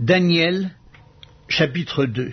Daniel, 0.00 0.70
chapitre 1.48 2.06
2 2.06 2.32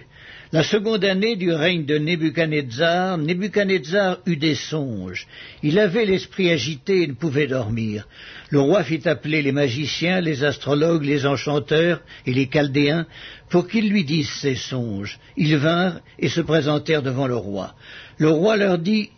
La 0.52 0.62
seconde 0.62 1.04
année 1.04 1.35
du 1.35 1.52
règne 1.52 1.84
de 1.84 1.98
Nebuchadnezzar, 1.98 3.18
Nebuchadnezzar 3.18 4.20
eut 4.28 4.38
des 4.38 4.54
songes. 4.54 5.25
Il 5.63 5.79
avait 5.79 6.05
l'esprit 6.05 6.51
agité 6.51 7.01
et 7.01 7.07
ne 7.07 7.13
pouvait 7.13 7.47
dormir. 7.47 8.07
Le 8.51 8.59
roi 8.59 8.83
fit 8.83 9.09
appeler 9.09 9.41
les 9.41 9.51
magiciens, 9.51 10.21
les 10.21 10.43
astrologues, 10.43 11.05
les 11.05 11.25
enchanteurs 11.25 12.04
et 12.28 12.33
les 12.33 12.47
chaldéens 12.54 13.07
pour 13.50 13.68
qu'ils 13.68 13.89
lui 13.89 14.04
disent 14.04 14.29
ses 14.29 14.55
songes. 14.55 15.20
Ils 15.36 15.57
vinrent 15.57 16.02
et 16.20 16.29
se 16.29 16.41
présentèrent 16.41 17.02
devant 17.02 17.25
le 17.25 17.36
roi. 17.36 17.73
Le 18.20 18.29
roi 18.29 18.57
leur 18.57 18.77
dit 18.77 19.09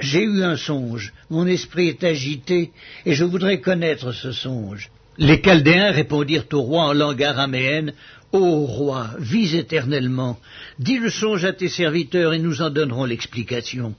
J'ai 0.00 0.24
eu 0.24 0.42
un 0.42 0.56
songe, 0.56 1.12
mon 1.30 1.46
esprit 1.46 1.86
est 1.86 2.02
agité 2.02 2.72
et 3.04 3.14
je 3.14 3.22
voudrais 3.22 3.60
connaître 3.60 4.10
ce 4.10 4.32
songe. 4.32 4.90
Les 5.18 5.40
Chaldéens 5.40 5.92
répondirent 5.92 6.44
au 6.52 6.60
roi 6.60 6.82
en 6.82 6.92
langue 6.92 7.22
araméenne 7.22 7.92
Ô 8.38 8.66
roi, 8.66 9.12
vis 9.18 9.54
éternellement, 9.54 10.38
dis 10.78 10.98
le 10.98 11.08
songe 11.08 11.46
à 11.46 11.54
tes 11.54 11.70
serviteurs 11.70 12.34
et 12.34 12.38
nous 12.38 12.60
en 12.60 12.68
donnerons 12.68 13.06
l'explication. 13.06 13.94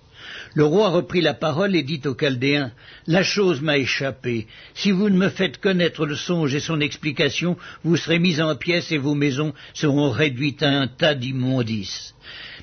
Le 0.54 0.64
roi 0.64 0.90
reprit 0.90 1.22
la 1.22 1.34
parole 1.34 1.76
et 1.76 1.82
dit 1.82 2.02
aux 2.06 2.14
Chaldéens 2.14 2.72
La 3.08 3.24
chose 3.24 3.62
m'a 3.62 3.80
échappé. 3.80 4.46
Si 4.76 4.92
vous 4.92 5.10
ne 5.10 5.18
me 5.18 5.30
faites 5.30 5.60
connaître 5.60 6.06
le 6.06 6.16
songe 6.16 6.54
et 6.54 6.60
son 6.60 6.82
explication, 6.82 7.58
vous 7.84 7.98
serez 7.98 8.20
mis 8.20 8.40
en 8.40 8.56
pièces 8.56 8.92
et 8.92 9.00
vos 9.00 9.16
maisons 9.16 9.56
seront 9.74 10.12
réduites 10.12 10.62
à 10.62 10.70
un 10.70 10.88
tas 10.88 11.16
d'immondices. 11.16 12.14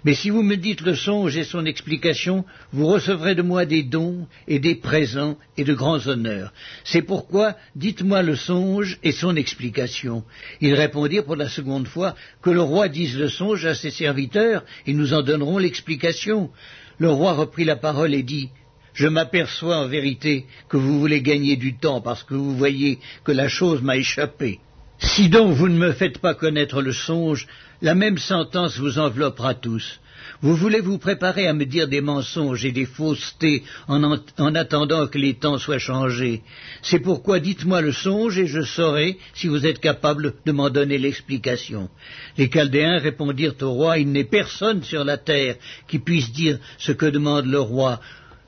Mais 0.04 0.14
si 0.14 0.28
vous 0.28 0.42
me 0.42 0.56
dites 0.56 0.82
le 0.82 0.94
songe 0.94 1.36
et 1.36 1.44
son 1.44 1.64
explication, 1.64 2.44
vous 2.72 2.86
recevrez 2.86 3.34
de 3.34 3.40
moi 3.40 3.64
des 3.64 3.82
dons 3.82 4.26
et 4.46 4.58
des 4.58 4.74
présents 4.74 5.38
et 5.56 5.64
de 5.64 5.72
grands 5.72 6.06
honneurs. 6.06 6.52
C'est 6.84 7.02
pourquoi 7.02 7.56
dites-moi 7.74 8.22
le 8.22 8.36
songe 8.36 8.98
et 9.02 9.12
son 9.12 9.34
explication. 9.34 10.22
Ils 10.60 10.74
répondirent 10.74 11.24
pour 11.24 11.36
la 11.36 11.48
seconde 11.48 11.63
fois 11.84 12.14
que 12.42 12.50
le 12.50 12.62
roi 12.62 12.88
dise 12.88 13.16
le 13.18 13.28
songe 13.28 13.66
à 13.66 13.74
ses 13.74 13.90
serviteurs 13.90 14.64
et 14.86 14.92
nous 14.92 15.12
en 15.12 15.22
donnerons 15.22 15.58
l'explication. 15.58 16.50
Le 16.98 17.10
roi 17.10 17.32
reprit 17.32 17.64
la 17.64 17.76
parole 17.76 18.14
et 18.14 18.22
dit 18.22 18.50
je 18.94 19.08
m'aperçois 19.08 19.78
en 19.78 19.88
vérité 19.88 20.46
que 20.68 20.76
vous 20.76 21.00
voulez 21.00 21.20
gagner 21.20 21.56
du 21.56 21.76
temps 21.76 22.00
parce 22.00 22.22
que 22.22 22.34
vous 22.34 22.56
voyez 22.56 23.00
que 23.24 23.32
la 23.32 23.48
chose 23.48 23.82
m'a 23.82 23.96
échappé. 23.96 24.60
Si 25.04 25.28
donc 25.28 25.54
vous 25.54 25.68
ne 25.68 25.78
me 25.78 25.92
faites 25.92 26.18
pas 26.18 26.34
connaître 26.34 26.80
le 26.80 26.92
songe, 26.92 27.46
la 27.82 27.94
même 27.94 28.16
sentence 28.18 28.78
vous 28.78 28.98
enveloppera 28.98 29.54
tous. 29.54 30.00
Vous 30.40 30.56
voulez 30.56 30.80
vous 30.80 30.98
préparer 30.98 31.46
à 31.46 31.52
me 31.52 31.66
dire 31.66 31.88
des 31.88 32.00
mensonges 32.00 32.64
et 32.64 32.72
des 32.72 32.86
faussetés 32.86 33.62
en, 33.86 34.02
en 34.38 34.54
attendant 34.54 35.06
que 35.06 35.18
les 35.18 35.34
temps 35.34 35.58
soient 35.58 35.78
changés. 35.78 36.42
C'est 36.82 36.98
pourquoi 36.98 37.38
dites-moi 37.38 37.82
le 37.82 37.92
songe 37.92 38.38
et 38.38 38.46
je 38.46 38.62
saurai 38.62 39.18
si 39.34 39.46
vous 39.46 39.66
êtes 39.66 39.78
capable 39.78 40.34
de 40.46 40.52
m'en 40.52 40.70
donner 40.70 40.98
l'explication. 40.98 41.90
Les 42.38 42.48
Chaldéens 42.48 42.98
répondirent 42.98 43.54
au 43.60 43.70
roi, 43.70 43.98
Il 43.98 44.10
n'est 44.10 44.24
personne 44.24 44.82
sur 44.82 45.04
la 45.04 45.18
terre 45.18 45.56
qui 45.86 45.98
puisse 45.98 46.32
dire 46.32 46.58
ce 46.78 46.92
que 46.92 47.06
demande 47.06 47.46
le 47.46 47.60
roi. 47.60 48.00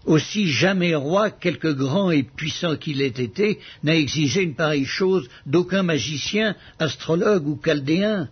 Aussi 0.07 0.47
jamais 0.47 0.95
roi, 0.95 1.31
quelque 1.31 1.67
grand 1.67 2.13
et 2.13 2.23
puissant 2.23 2.77
qu'il 2.77 3.03
ait 3.03 3.09
été, 3.09 3.59
n'a 3.83 3.97
exigé 3.97 4.43
une 4.43 4.55
pareille 4.55 4.85
chose 4.85 5.29
d'aucun 5.47 5.83
magicien, 5.83 6.55
astrologue 6.79 7.49
ou 7.49 7.61
chaldéen. 7.63 8.29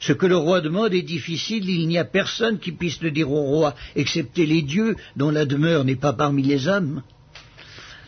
Ce 0.00 0.14
que 0.14 0.26
le 0.26 0.36
roi 0.36 0.62
demande 0.62 0.94
est 0.94 1.02
difficile, 1.02 1.68
il 1.68 1.86
n'y 1.86 1.98
a 1.98 2.04
personne 2.04 2.58
qui 2.58 2.72
puisse 2.72 3.02
le 3.02 3.10
dire 3.10 3.30
au 3.30 3.42
roi, 3.42 3.74
excepté 3.94 4.46
les 4.46 4.62
dieux, 4.62 4.96
dont 5.16 5.30
la 5.30 5.44
demeure 5.44 5.84
n'est 5.84 5.96
pas 5.96 6.14
parmi 6.14 6.42
les 6.42 6.66
hommes. 6.66 7.02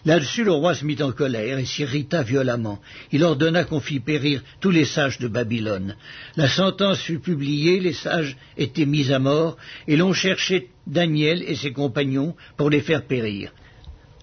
Là-dessus, 0.05 0.45
le 0.45 0.53
roi 0.53 0.75
se 0.75 0.85
mit 0.85 1.03
en 1.03 1.13
colère 1.13 1.59
et 1.59 1.65
s'irrita 1.65 2.23
violemment. 2.23 2.79
Il 3.11 3.25
ordonna 3.25 3.65
qu'on 3.65 3.81
fît 3.81 4.01
périr 4.01 4.43
tous 4.61 4.71
les 4.71 4.85
sages 4.85 5.19
de 5.19 5.29
Babylone. 5.29 5.97
La 6.37 6.49
sentence 6.49 7.01
fut 7.01 7.21
publiée, 7.21 7.81
les 7.81 7.95
sages 7.95 8.37
étaient 8.59 8.85
mis 8.85 9.13
à 9.13 9.19
mort, 9.19 9.57
et 9.89 9.97
l'on 9.97 10.13
cherchait 10.13 10.69
Daniel 10.87 11.43
et 11.43 11.57
ses 11.57 11.73
compagnons 11.73 12.37
pour 12.59 12.69
les 12.69 12.83
faire 12.83 13.07
périr. 13.07 13.53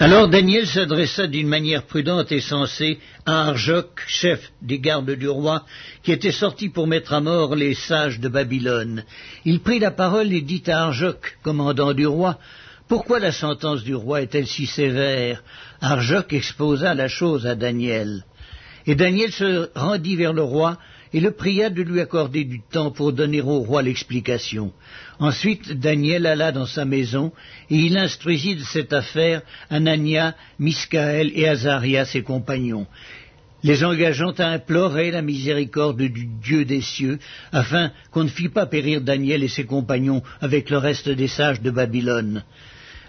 Alors 0.01 0.27
Daniel 0.27 0.65
s'adressa 0.65 1.27
d'une 1.27 1.47
manière 1.47 1.83
prudente 1.83 2.31
et 2.31 2.41
sensée 2.41 2.97
à 3.27 3.49
Arjoc, 3.49 4.01
chef 4.07 4.51
des 4.59 4.79
gardes 4.79 5.11
du 5.11 5.29
roi, 5.29 5.63
qui 6.01 6.11
était 6.11 6.31
sorti 6.31 6.69
pour 6.69 6.87
mettre 6.87 7.13
à 7.13 7.21
mort 7.21 7.55
les 7.55 7.75
sages 7.75 8.19
de 8.19 8.27
Babylone. 8.27 9.03
Il 9.45 9.59
prit 9.59 9.77
la 9.77 9.91
parole 9.91 10.33
et 10.33 10.41
dit 10.41 10.63
à 10.65 10.85
Arjoc, 10.85 11.37
commandant 11.43 11.93
du 11.93 12.07
roi, 12.07 12.39
pourquoi 12.91 13.19
la 13.19 13.31
sentence 13.31 13.85
du 13.85 13.95
roi 13.95 14.21
est-elle 14.21 14.47
si 14.47 14.65
sévère? 14.65 15.41
Arjoc 15.79 16.33
exposa 16.33 16.93
la 16.93 17.07
chose 17.07 17.47
à 17.47 17.55
Daniel. 17.55 18.25
Et 18.85 18.95
Daniel 18.95 19.31
se 19.31 19.69
rendit 19.75 20.17
vers 20.17 20.33
le 20.33 20.41
roi 20.41 20.77
et 21.13 21.21
le 21.21 21.31
pria 21.31 21.69
de 21.69 21.83
lui 21.83 22.01
accorder 22.01 22.43
du 22.43 22.59
temps 22.59 22.91
pour 22.91 23.13
donner 23.13 23.39
au 23.39 23.59
roi 23.59 23.81
l'explication. 23.81 24.73
Ensuite, 25.19 25.71
Daniel 25.71 26.25
alla 26.25 26.51
dans 26.51 26.65
sa 26.65 26.83
maison 26.83 27.31
et 27.69 27.77
il 27.77 27.97
instruisit 27.97 28.57
de 28.57 28.63
cette 28.63 28.91
affaire 28.91 29.41
Anania, 29.69 30.35
Miscaël 30.59 31.31
et 31.33 31.47
Azaria, 31.47 32.03
ses 32.03 32.23
compagnons, 32.23 32.87
les 33.63 33.85
engageant 33.85 34.31
à 34.31 34.47
implorer 34.47 35.11
la 35.11 35.21
miséricorde 35.21 36.01
du 36.01 36.25
Dieu 36.25 36.65
des 36.65 36.81
cieux, 36.81 37.19
afin 37.53 37.93
qu'on 38.11 38.25
ne 38.25 38.29
fît 38.29 38.49
pas 38.49 38.65
périr 38.65 38.99
Daniel 38.99 39.43
et 39.43 39.47
ses 39.47 39.63
compagnons 39.63 40.23
avec 40.41 40.69
le 40.69 40.77
reste 40.77 41.07
des 41.07 41.29
sages 41.29 41.61
de 41.61 41.71
Babylone. 41.71 42.43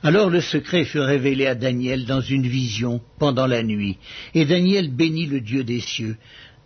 Alors 0.03 0.31
le 0.31 0.41
secret 0.41 0.85
fut 0.85 0.99
révélé 0.99 1.47
à 1.47 1.55
Daniel 1.55 2.07
dans 2.07 2.21
une 2.21 2.47
vision 2.47 3.01
pendant 3.19 3.47
la 3.47 3.63
nuit, 3.63 3.99
et 4.35 4.45
Daniel 4.45 4.91
bénit 4.91 5.27
le 5.27 5.41
Dieu 5.41 5.63
des 5.63 5.81
cieux. 5.81 6.17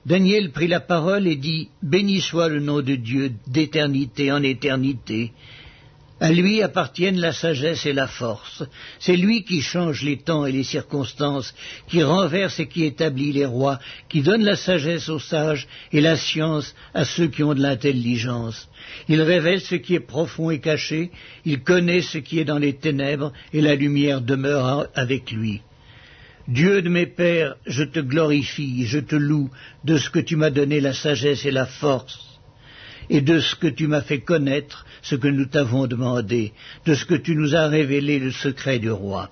Daniel 0.07 0.53
prit 0.53 0.69
la 0.69 0.81
parole 0.81 1.27
et 1.27 1.37
dit, 1.37 1.69
Béni 1.83 2.21
soit 2.21 2.49
le 2.49 2.61
nom 2.61 2.81
de 2.81 2.95
Dieu 2.95 3.33
d'éternité 3.49 4.33
en 4.33 4.43
éternité. 4.43 5.33
À 6.19 6.33
lui 6.33 6.63
appartiennent 6.63 7.21
la 7.21 7.33
sagesse 7.33 7.85
et 7.85 7.93
la 7.93 8.07
force. 8.07 8.63
C'est 8.99 9.17
lui 9.17 9.45
qui 9.45 9.61
change 9.61 10.03
les 10.03 10.17
temps 10.17 10.47
et 10.47 10.53
les 10.53 10.65
circonstances, 10.65 11.55
qui 11.89 12.03
renverse 12.03 12.59
et 12.59 12.69
qui 12.69 12.85
établit 12.85 13.33
les 13.33 13.45
rois, 13.45 13.79
qui 14.09 14.23
donne 14.23 14.43
la 14.43 14.57
sagesse 14.57 15.11
aux 15.11 15.19
sages 15.19 15.69
et 15.93 16.01
la 16.01 16.17
science 16.17 16.75
à 16.95 17.05
ceux 17.05 17.27
qui 17.27 17.43
ont 17.43 17.53
de 17.53 17.61
l'intelligence. 17.61 18.67
Il 19.09 19.21
révèle 19.21 19.61
ce 19.61 19.75
qui 19.75 19.95
est 19.95 20.01
profond 20.01 20.51
et 20.51 20.61
caché, 20.61 21.11
il 21.45 21.63
connaît 21.63 22.01
ce 22.01 22.17
qui 22.17 22.39
est 22.39 22.47
dans 22.47 22.59
les 22.59 22.77
ténèbres, 22.77 23.33
et 23.53 23.61
la 23.61 23.75
lumière 23.75 24.23
demeure 24.23 24.87
avec 24.95 25.31
lui. 25.33 25.61
Dieu 26.49 26.81
de 26.81 26.89
mes 26.89 27.07
pères, 27.07 27.57
je 27.67 27.83
te 27.83 28.01
glorifie, 28.01 28.87
je 28.87 29.01
te 29.01 29.17
loue 29.17 29.51
de 29.85 29.99
ce 29.99 30.09
que 30.09 30.21
tu 30.21 30.37
m'as 30.37 30.51
donné 30.51 30.81
la 30.81 30.95
sagesse 30.95 31.45
et 31.45 31.51
la 31.51 31.67
force 31.67 32.36
et 33.11 33.21
de 33.21 33.41
ce 33.41 33.55
que 33.55 33.67
tu 33.67 33.87
m'as 33.87 34.03
fait 34.03 34.21
connaître, 34.21 34.85
ce 35.03 35.15
que 35.15 35.29
nous 35.29 35.47
t'avons 35.47 35.87
demandé, 35.87 36.53
de 36.85 36.95
ce 36.95 37.05
que 37.05 37.15
tu 37.15 37.37
nous 37.37 37.55
as 37.55 37.69
révélé 37.69 38.19
le 38.19 38.33
secret 38.33 38.79
du 38.79 38.91
roi. 38.91 39.31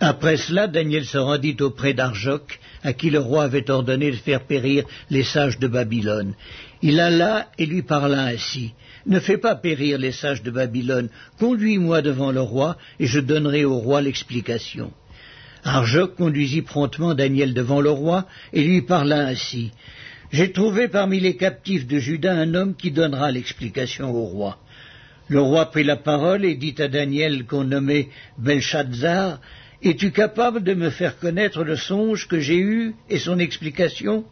Après 0.00 0.36
cela, 0.36 0.68
Daniel 0.68 1.04
se 1.04 1.18
rendit 1.18 1.56
auprès 1.60 1.92
d'Arjoc, 1.92 2.60
à 2.84 2.92
qui 2.92 3.10
le 3.10 3.18
roi 3.18 3.44
avait 3.44 3.68
ordonné 3.68 4.12
de 4.12 4.16
faire 4.16 4.44
périr 4.46 4.84
les 5.10 5.24
sages 5.24 5.58
de 5.58 5.66
Babylone. 5.66 6.34
Il 6.82 7.00
alla 7.00 7.48
et 7.58 7.66
lui 7.66 7.82
parla 7.82 8.26
ainsi. 8.26 8.72
Ne 9.06 9.18
fais 9.18 9.38
pas 9.38 9.56
périr 9.56 9.98
les 9.98 10.12
sages 10.12 10.42
de 10.42 10.52
Babylone, 10.52 11.08
conduis-moi 11.40 12.02
devant 12.02 12.30
le 12.30 12.40
roi, 12.40 12.76
et 13.00 13.06
je 13.06 13.18
donnerai 13.18 13.64
au 13.64 13.78
roi 13.78 14.00
l'explication. 14.00 14.92
Arjoc 15.64 16.14
conduisit 16.14 16.62
promptement 16.62 17.14
Daniel 17.14 17.52
devant 17.52 17.80
le 17.80 17.90
roi, 17.90 18.26
et 18.52 18.62
lui 18.62 18.82
parla 18.82 19.26
ainsi. 19.26 19.72
J'ai 20.30 20.52
trouvé 20.52 20.88
parmi 20.88 21.20
les 21.20 21.36
captifs 21.36 21.86
de 21.86 21.98
Juda 21.98 22.32
un 22.32 22.52
homme 22.54 22.74
qui 22.74 22.90
donnera 22.90 23.30
l'explication 23.30 24.14
au 24.14 24.24
roi. 24.24 24.58
Le 25.28 25.40
roi 25.40 25.70
prit 25.70 25.84
la 25.84 25.96
parole 25.96 26.44
et 26.44 26.54
dit 26.54 26.74
à 26.78 26.88
Daniel 26.88 27.46
qu'on 27.46 27.64
nommait 27.64 28.08
Belshazzar, 28.36 29.40
Es-tu 29.82 30.10
capable 30.10 30.62
de 30.64 30.74
me 30.74 30.90
faire 30.90 31.18
connaître 31.18 31.64
le 31.64 31.76
songe 31.76 32.28
que 32.28 32.40
j'ai 32.40 32.58
eu 32.58 32.94
et 33.08 33.18
son 33.18 33.38
explication? 33.38 34.24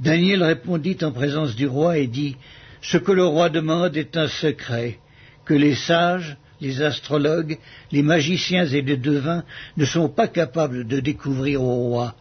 Daniel 0.00 0.42
répondit 0.42 0.96
en 1.02 1.12
présence 1.12 1.54
du 1.54 1.66
roi 1.66 1.98
et 1.98 2.08
dit 2.08 2.36
Ce 2.80 2.96
que 2.96 3.12
le 3.12 3.24
roi 3.24 3.48
demande 3.48 3.96
est 3.96 4.16
un 4.16 4.28
secret, 4.28 4.98
que 5.44 5.54
les 5.54 5.74
sages, 5.76 6.36
les 6.60 6.82
astrologues, 6.82 7.58
les 7.92 8.02
magiciens 8.02 8.66
et 8.66 8.82
les 8.82 8.96
devins 8.96 9.44
ne 9.76 9.84
sont 9.84 10.08
pas 10.08 10.26
capables 10.26 10.86
de 10.86 10.98
découvrir 10.98 11.62
au 11.62 11.90
roi. 11.90 12.16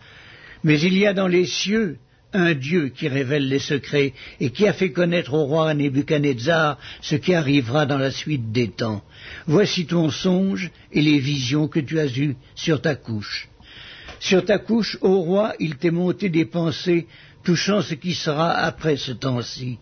Mais 0.63 0.79
il 0.79 0.95
y 0.95 1.07
a 1.07 1.13
dans 1.13 1.27
les 1.27 1.45
cieux 1.45 1.97
un 2.37 2.53
Dieu 2.53 2.89
qui 2.89 3.07
révèle 3.07 3.47
les 3.47 3.59
secrets 3.59 4.13
et 4.39 4.51
qui 4.51 4.67
a 4.67 4.73
fait 4.73 4.91
connaître 4.91 5.33
au 5.33 5.43
roi 5.45 5.73
Nebuchadnezzar 5.73 6.77
ce 7.01 7.15
qui 7.15 7.33
arrivera 7.33 7.85
dans 7.85 7.97
la 7.97 8.11
suite 8.11 8.51
des 8.51 8.69
temps. 8.69 9.03
Voici 9.47 9.85
ton 9.85 10.09
songe 10.09 10.71
et 10.91 11.01
les 11.01 11.19
visions 11.19 11.67
que 11.67 11.79
tu 11.79 11.99
as 11.99 12.15
eues 12.17 12.35
sur 12.55 12.81
ta 12.81 12.95
couche. 12.95 13.49
Sur 14.19 14.45
ta 14.45 14.57
couche, 14.57 14.97
ô 15.01 15.19
roi, 15.21 15.53
il 15.59 15.75
t'est 15.77 15.91
monté 15.91 16.29
des 16.29 16.45
pensées 16.45 17.07
touchant 17.43 17.81
ce 17.81 17.93
qui 17.93 18.13
sera 18.13 18.51
après 18.51 18.97
ce 18.97 19.11
temps-ci. 19.11 19.77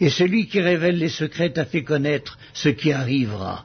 Et 0.00 0.10
celui 0.10 0.46
qui 0.48 0.60
révèle 0.60 0.98
les 0.98 1.08
secrets 1.08 1.50
t'a 1.52 1.64
fait 1.64 1.82
connaître 1.84 2.38
ce 2.52 2.68
qui 2.68 2.92
arrivera. 2.92 3.64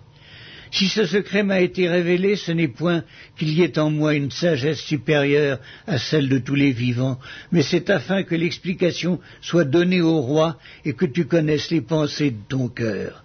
Si 0.71 0.87
ce 0.87 1.05
secret 1.05 1.43
m'a 1.43 1.61
été 1.61 1.87
révélé, 1.89 2.35
ce 2.35 2.51
n'est 2.51 2.67
point 2.67 3.03
qu'il 3.37 3.49
y 3.49 3.63
ait 3.63 3.79
en 3.79 3.89
moi 3.89 4.13
une 4.13 4.31
sagesse 4.31 4.79
supérieure 4.81 5.59
à 5.87 5.97
celle 5.97 6.29
de 6.29 6.37
tous 6.37 6.55
les 6.55 6.71
vivants, 6.71 7.19
mais 7.51 7.63
c'est 7.63 7.89
afin 7.89 8.23
que 8.23 8.35
l'explication 8.35 9.19
soit 9.41 9.65
donnée 9.65 10.01
au 10.01 10.21
roi 10.21 10.57
et 10.85 10.93
que 10.93 11.05
tu 11.05 11.25
connaisses 11.25 11.71
les 11.71 11.81
pensées 11.81 12.31
de 12.31 12.41
ton 12.47 12.67
cœur. 12.67 13.23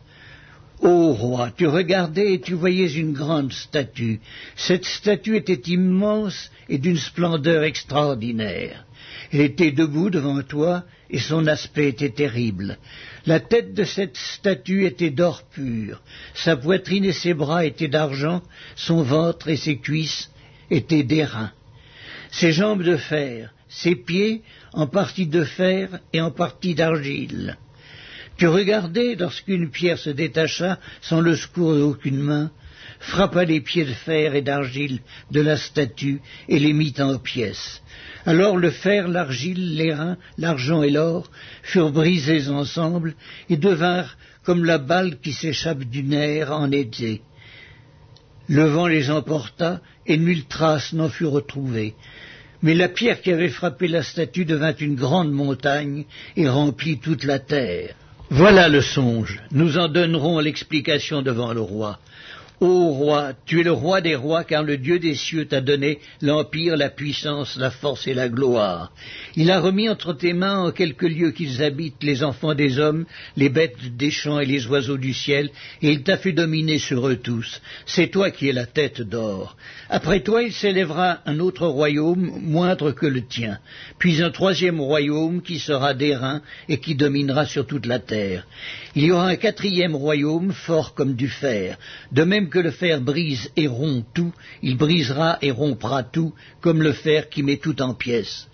Ô 0.80 1.12
roi, 1.12 1.50
tu 1.56 1.66
regardais 1.66 2.34
et 2.34 2.40
tu 2.40 2.54
voyais 2.54 2.92
une 2.92 3.12
grande 3.12 3.52
statue. 3.52 4.20
Cette 4.56 4.84
statue 4.84 5.36
était 5.36 5.70
immense 5.70 6.50
et 6.68 6.78
d'une 6.78 6.98
splendeur 6.98 7.62
extraordinaire. 7.62 8.84
Elle 9.32 9.40
était 9.40 9.72
debout 9.72 10.10
devant 10.10 10.42
toi, 10.42 10.84
et 11.10 11.18
son 11.18 11.46
aspect 11.46 11.88
était 11.88 12.10
terrible. 12.10 12.78
La 13.26 13.40
tête 13.40 13.74
de 13.74 13.84
cette 13.84 14.16
statue 14.16 14.84
était 14.84 15.10
d'or 15.10 15.42
pur, 15.44 16.02
sa 16.34 16.56
poitrine 16.56 17.04
et 17.04 17.12
ses 17.12 17.34
bras 17.34 17.64
étaient 17.64 17.88
d'argent, 17.88 18.42
son 18.76 19.02
ventre 19.02 19.48
et 19.48 19.56
ses 19.56 19.78
cuisses 19.78 20.30
étaient 20.70 21.02
d'airain. 21.02 21.52
Ses 22.30 22.52
jambes 22.52 22.82
de 22.82 22.96
fer, 22.96 23.54
ses 23.68 23.96
pieds 23.96 24.42
en 24.72 24.86
partie 24.86 25.26
de 25.26 25.44
fer 25.44 26.00
et 26.12 26.20
en 26.20 26.30
partie 26.30 26.74
d'argile. 26.74 27.56
Tu 28.36 28.48
regardais 28.48 29.14
lorsqu'une 29.14 29.70
pierre 29.70 29.98
se 29.98 30.10
détacha 30.10 30.78
sans 31.00 31.20
le 31.20 31.36
secours 31.36 31.74
d'aucune 31.74 32.18
main, 32.18 32.50
frappa 33.04 33.44
les 33.44 33.60
pieds 33.60 33.84
de 33.84 33.92
fer 33.92 34.34
et 34.34 34.42
d'argile 34.42 35.00
de 35.30 35.40
la 35.40 35.56
statue 35.56 36.20
et 36.48 36.58
les 36.58 36.72
mit 36.72 36.94
en 36.98 37.18
pièces. 37.18 37.82
Alors 38.24 38.56
le 38.56 38.70
fer, 38.70 39.08
l'argile, 39.08 39.76
l'airain, 39.76 40.16
l'argent 40.38 40.82
et 40.82 40.90
l'or 40.90 41.30
furent 41.62 41.92
brisés 41.92 42.48
ensemble 42.48 43.14
et 43.50 43.58
devinrent 43.58 44.16
comme 44.42 44.64
la 44.64 44.78
balle 44.78 45.18
qui 45.20 45.32
s'échappe 45.32 45.84
du 45.84 46.02
nerf 46.02 46.50
en 46.50 46.70
été. 46.70 47.20
Le 48.48 48.64
vent 48.64 48.86
les 48.86 49.10
emporta 49.10 49.80
et 50.06 50.16
nulle 50.16 50.44
trace 50.46 50.92
n'en 50.92 51.08
fut 51.08 51.26
retrouvée. 51.26 51.94
Mais 52.62 52.74
la 52.74 52.88
pierre 52.88 53.20
qui 53.20 53.30
avait 53.32 53.48
frappé 53.50 53.86
la 53.86 54.02
statue 54.02 54.46
devint 54.46 54.74
une 54.74 54.94
grande 54.94 55.30
montagne 55.30 56.04
et 56.36 56.48
remplit 56.48 56.98
toute 56.98 57.24
la 57.24 57.38
terre. 57.38 57.94
Voilà 58.30 58.68
le 58.68 58.80
songe. 58.80 59.42
Nous 59.50 59.76
en 59.76 59.88
donnerons 59.88 60.38
l'explication 60.40 61.20
devant 61.20 61.52
le 61.52 61.60
roi. 61.60 61.98
Ô 62.66 62.94
roi, 62.94 63.34
tu 63.44 63.60
es 63.60 63.62
le 63.62 63.72
roi 63.72 64.00
des 64.00 64.14
rois, 64.14 64.42
car 64.42 64.62
le 64.62 64.78
Dieu 64.78 64.98
des 64.98 65.14
cieux 65.14 65.44
t'a 65.44 65.60
donné 65.60 65.98
l'empire, 66.22 66.78
la 66.78 66.88
puissance, 66.88 67.58
la 67.58 67.70
force 67.70 68.06
et 68.06 68.14
la 68.14 68.30
gloire. 68.30 68.90
Il 69.36 69.50
a 69.50 69.60
remis 69.60 69.90
entre 69.90 70.14
tes 70.14 70.32
mains 70.32 70.60
en 70.60 70.70
quelques 70.70 71.02
lieux 71.02 71.32
qu'ils 71.32 71.62
habitent 71.62 72.02
les 72.02 72.24
enfants 72.24 72.54
des 72.54 72.78
hommes, 72.78 73.04
les 73.36 73.50
bêtes 73.50 73.94
des 73.98 74.10
champs 74.10 74.40
et 74.40 74.46
les 74.46 74.66
oiseaux 74.66 74.96
du 74.96 75.12
ciel, 75.12 75.50
et 75.82 75.92
il 75.92 76.04
t'a 76.04 76.16
fait 76.16 76.32
dominer 76.32 76.78
sur 76.78 77.06
eux 77.06 77.16
tous. 77.16 77.60
C'est 77.84 78.08
toi 78.08 78.30
qui 78.30 78.48
es 78.48 78.52
la 78.54 78.64
tête 78.64 79.02
d'or. 79.02 79.58
Après 79.90 80.20
toi, 80.20 80.42
il 80.42 80.54
s'élèvera 80.54 81.18
un 81.26 81.40
autre 81.40 81.66
royaume, 81.66 82.32
moindre 82.40 82.92
que 82.92 83.04
le 83.04 83.26
tien, 83.26 83.58
puis 83.98 84.22
un 84.22 84.30
troisième 84.30 84.80
royaume 84.80 85.42
qui 85.42 85.58
sera 85.58 85.92
d'airain 85.92 86.40
et 86.70 86.78
qui 86.78 86.94
dominera 86.94 87.44
sur 87.44 87.66
toute 87.66 87.84
la 87.84 87.98
terre. 87.98 88.46
Il 88.94 89.04
y 89.04 89.12
aura 89.12 89.26
un 89.26 89.36
quatrième 89.36 89.94
royaume, 89.94 90.52
fort 90.52 90.94
comme 90.94 91.14
du 91.14 91.28
fer, 91.28 91.76
de 92.10 92.22
même 92.22 92.48
que 92.54 92.60
le 92.60 92.70
fer 92.70 93.00
brise 93.00 93.50
et 93.56 93.66
rompt 93.66 94.06
tout, 94.14 94.32
il 94.62 94.76
brisera 94.76 95.38
et 95.42 95.50
rompra 95.50 96.04
tout, 96.04 96.32
comme 96.60 96.82
le 96.82 96.92
fer 96.92 97.28
qui 97.28 97.42
met 97.42 97.56
tout 97.56 97.82
en 97.82 97.94
pièces. 97.94 98.48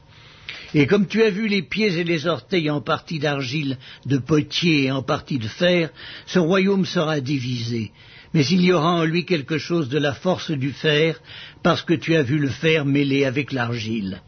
Et 0.74 0.86
comme 0.86 1.06
tu 1.06 1.22
as 1.22 1.30
vu 1.30 1.48
les 1.48 1.62
pieds 1.62 1.92
et 1.98 2.04
les 2.04 2.26
orteils 2.26 2.70
en 2.70 2.80
partie 2.80 3.18
d'argile, 3.18 3.76
de 4.06 4.16
potier 4.16 4.84
et 4.84 4.90
en 4.90 5.02
partie 5.02 5.38
de 5.38 5.48
fer, 5.48 5.90
ce 6.24 6.38
royaume 6.38 6.86
sera 6.86 7.20
divisé. 7.20 7.92
Mais 8.32 8.46
il 8.46 8.62
y 8.62 8.72
aura 8.72 8.92
en 8.92 9.04
lui 9.04 9.26
quelque 9.26 9.58
chose 9.58 9.90
de 9.90 9.98
la 9.98 10.14
force 10.14 10.50
du 10.50 10.72
fer, 10.72 11.20
parce 11.62 11.82
que 11.82 11.94
tu 11.94 12.14
as 12.14 12.22
vu 12.22 12.38
le 12.38 12.48
fer 12.48 12.86
mêlé 12.86 13.26
avec 13.26 13.52
l'argile. 13.52 14.22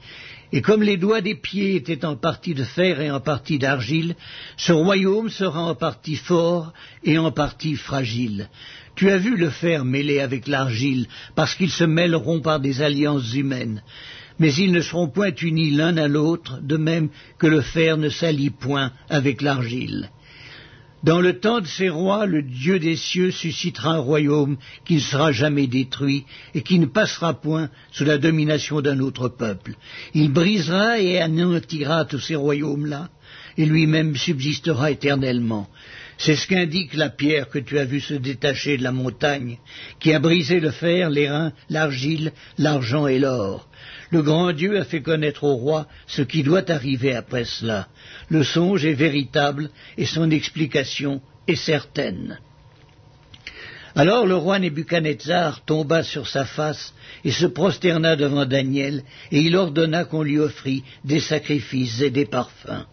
Et 0.53 0.61
comme 0.61 0.83
les 0.83 0.99
doigts 0.99 1.23
des 1.23 1.35
pieds 1.35 1.77
étaient 1.77 2.05
en 2.05 2.17
partie 2.17 2.55
de 2.55 2.65
fer 2.65 3.01
et 3.01 3.11
en 3.11 3.21
partie 3.21 3.59
d'argile, 3.59 4.15
ce 4.59 4.73
royaume 4.73 5.31
sera 5.31 5.63
en 5.63 5.75
partie 5.75 6.17
fort 6.17 6.73
et 7.05 7.19
en 7.19 7.33
partie 7.33 7.75
fragile. 7.75 8.49
Tu 8.95 9.11
as 9.11 9.17
vu 9.17 9.37
le 9.37 9.49
fer 9.49 9.87
mêlé 9.87 10.21
avec 10.21 10.47
l'argile, 10.47 11.07
parce 11.35 11.55
qu'ils 11.55 11.71
se 11.71 11.85
mêleront 11.85 12.41
par 12.41 12.61
des 12.61 12.83
alliances 12.83 13.33
humaines. 13.35 13.83
Mais 14.39 14.53
ils 14.55 14.73
ne 14.73 14.83
seront 14.83 15.09
point 15.09 15.35
unis 15.35 15.71
l'un 15.71 15.97
à 15.97 16.09
l'autre, 16.09 16.61
de 16.63 16.77
même 16.77 17.09
que 17.39 17.47
le 17.47 17.63
fer 17.63 17.97
ne 17.97 18.11
s'allie 18.11 18.51
point 18.51 18.93
avec 19.09 19.41
l'argile. 19.41 20.11
Dans 21.03 21.21
le 21.21 21.41
temps 21.41 21.61
de 21.61 21.67
ces 21.67 21.89
rois, 21.89 22.27
le 22.27 22.43
Dieu 22.43 22.79
des 22.79 22.95
cieux 22.95 23.33
suscitera 23.33 23.95
un 23.95 23.99
royaume 23.99 24.57
qui 24.85 24.95
ne 24.95 25.01
sera 25.01 25.33
jamais 25.33 25.67
détruit 25.67 26.25
et 26.55 26.63
qui 26.63 26.79
ne 26.79 26.87
passera 26.87 27.35
point 27.35 27.71
sous 27.91 28.05
la 28.05 28.19
domination 28.19 28.81
d'un 28.81 29.01
autre 29.01 29.29
peuple. 29.29 29.75
Il 30.15 30.33
brisera 30.33 31.01
et 31.01 31.21
anéantira 31.21 32.05
tous 32.05 32.21
ces 32.21 32.37
royaumes-là, 32.37 33.09
et 33.59 33.67
lui-même 33.67 34.15
subsistera 34.15 34.93
éternellement. 34.93 35.69
C'est 36.19 36.37
ce 36.37 36.47
qu'indique 36.47 36.95
la 36.95 37.09
pierre 37.09 37.49
que 37.49 37.59
tu 37.59 37.81
as 37.81 37.85
vue 37.85 38.01
se 38.01 38.15
détacher 38.15 38.77
de 38.77 38.85
la 38.85 38.93
montagne, 38.93 39.59
qui 39.99 40.13
a 40.13 40.21
brisé 40.21 40.61
le 40.61 40.71
fer, 40.71 41.11
l'airain, 41.11 41.53
l'argile, 41.69 42.33
l'argent 42.59 43.09
et 43.09 43.19
l'or. 43.19 43.69
Le 44.13 44.23
grand 44.23 44.53
Dieu 44.53 44.79
a 44.79 44.85
fait 44.85 45.01
connaître 45.01 45.43
au 45.43 45.55
roi 45.55 45.87
ce 46.07 46.21
qui 46.21 46.43
doit 46.43 46.71
arriver 46.71 47.15
après 47.15 47.47
cela. 47.47 47.89
Le 48.29 48.45
songe 48.45 48.85
est 48.85 48.93
véritable 48.93 49.71
et 49.97 50.05
son 50.05 50.31
explication 50.31 51.23
est 51.49 51.57
certaine. 51.57 52.39
Alors 53.95 54.27
le 54.27 54.37
roi 54.37 54.59
Nebuchadnezzar 54.59 55.65
tomba 55.65 56.03
sur 56.03 56.29
sa 56.29 56.45
face 56.45 56.93
et 57.25 57.33
se 57.33 57.47
prosterna 57.47 58.17
devant 58.17 58.45
Daniel, 58.45 59.03
et 59.31 59.41
il 59.41 59.57
ordonna 59.57 60.05
qu'on 60.05 60.23
lui 60.23 60.39
offrît 60.39 60.85
des 61.05 61.21
sacrifices 61.21 62.03
et 62.03 62.11
des 62.11 62.27
parfums. 62.27 62.85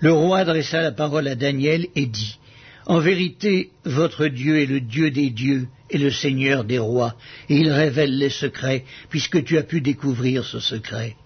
Le 0.00 0.12
roi 0.12 0.38
adressa 0.40 0.82
la 0.82 0.92
parole 0.92 1.28
à 1.28 1.34
Daniel 1.34 1.86
et 1.94 2.06
dit 2.06 2.38
En 2.86 2.98
vérité, 2.98 3.70
votre 3.84 4.26
Dieu 4.26 4.60
est 4.60 4.66
le 4.66 4.80
Dieu 4.80 5.10
des 5.10 5.30
dieux 5.30 5.68
et 5.88 5.98
le 5.98 6.10
Seigneur 6.10 6.64
des 6.64 6.78
rois, 6.78 7.14
et 7.48 7.56
il 7.56 7.70
révèle 7.70 8.18
les 8.18 8.30
secrets, 8.30 8.84
puisque 9.08 9.42
tu 9.44 9.56
as 9.56 9.62
pu 9.62 9.80
découvrir 9.80 10.44
ce 10.44 10.60
secret. 10.60 11.16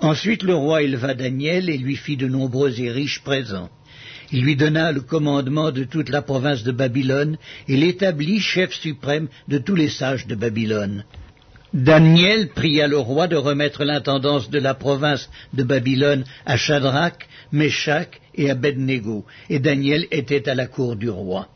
Ensuite 0.00 0.42
le 0.42 0.54
roi 0.54 0.82
éleva 0.82 1.14
Daniel 1.14 1.70
et 1.70 1.78
lui 1.78 1.96
fit 1.96 2.16
de 2.16 2.28
nombreux 2.28 2.78
et 2.80 2.90
riches 2.90 3.22
présents. 3.22 3.70
Il 4.32 4.42
lui 4.42 4.56
donna 4.56 4.92
le 4.92 5.00
commandement 5.00 5.70
de 5.70 5.84
toute 5.84 6.08
la 6.08 6.20
province 6.20 6.64
de 6.64 6.72
Babylone 6.72 7.38
et 7.68 7.76
l'établit 7.76 8.40
chef 8.40 8.74
suprême 8.74 9.28
de 9.48 9.58
tous 9.58 9.76
les 9.76 9.88
sages 9.88 10.26
de 10.26 10.34
Babylone. 10.34 11.04
Daniel 11.72 12.48
pria 12.48 12.86
le 12.88 12.98
roi 12.98 13.26
de 13.26 13.36
remettre 13.36 13.84
l'intendance 13.84 14.50
de 14.50 14.58
la 14.58 14.74
province 14.74 15.30
de 15.52 15.62
Babylone 15.62 16.24
à 16.46 16.56
Shadrach, 16.56 17.26
Meshach 17.52 18.20
et 18.36 18.50
Abednego, 18.50 19.24
et 19.48 19.58
Daniel 19.58 20.06
était 20.10 20.48
à 20.48 20.54
la 20.54 20.66
cour 20.66 20.96
du 20.96 21.08
roi. 21.08 21.48